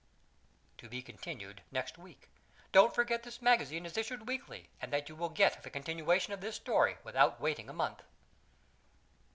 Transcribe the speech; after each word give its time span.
TO 0.79 0.89
BE 0.89 1.03
CONTINUED 1.03 1.61
NEXT 1.71 1.95
WEEK. 1.99 2.27
Don't 2.71 2.95
forget 2.95 3.21
this 3.21 3.39
magazine 3.39 3.85
is 3.85 3.95
issued 3.95 4.27
weekly, 4.27 4.67
and 4.81 4.91
that 4.91 5.09
you 5.09 5.15
will 5.15 5.29
get 5.29 5.61
the 5.61 5.69
continuation 5.69 6.33
of 6.33 6.41
this 6.41 6.55
story 6.55 6.97
without 7.03 7.39
waiting 7.39 7.69
a 7.69 7.73
month. 7.73 8.01